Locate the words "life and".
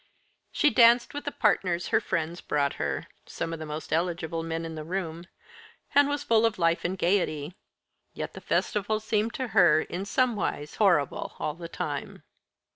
6.57-6.97